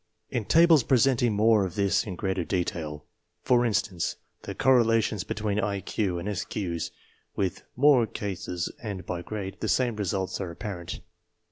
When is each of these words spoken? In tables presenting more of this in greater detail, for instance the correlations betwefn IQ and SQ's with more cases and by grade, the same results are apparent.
In 0.31 0.45
tables 0.45 0.81
presenting 0.81 1.33
more 1.35 1.63
of 1.63 1.75
this 1.75 2.05
in 2.05 2.15
greater 2.15 2.43
detail, 2.43 3.05
for 3.43 3.63
instance 3.63 4.15
the 4.41 4.55
correlations 4.55 5.23
betwefn 5.23 5.61
IQ 5.61 6.19
and 6.19 6.35
SQ's 6.35 6.89
with 7.35 7.63
more 7.75 8.07
cases 8.07 8.71
and 8.81 9.05
by 9.05 9.21
grade, 9.21 9.57
the 9.59 9.67
same 9.67 9.95
results 9.97 10.41
are 10.41 10.49
apparent. 10.49 11.01